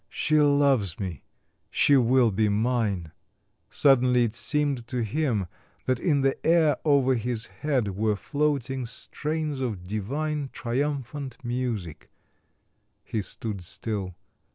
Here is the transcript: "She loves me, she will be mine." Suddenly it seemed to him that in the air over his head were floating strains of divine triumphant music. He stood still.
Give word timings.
"She 0.09 0.39
loves 0.41 0.99
me, 0.99 1.21
she 1.69 1.95
will 1.95 2.31
be 2.31 2.49
mine." 2.49 3.11
Suddenly 3.69 4.23
it 4.23 4.33
seemed 4.33 4.87
to 4.87 5.03
him 5.03 5.45
that 5.85 5.99
in 5.99 6.21
the 6.21 6.43
air 6.43 6.77
over 6.83 7.13
his 7.13 7.45
head 7.45 7.95
were 7.95 8.15
floating 8.15 8.87
strains 8.87 9.61
of 9.61 9.83
divine 9.83 10.49
triumphant 10.51 11.37
music. 11.43 12.07
He 13.03 13.21
stood 13.21 13.61
still. 13.61 14.15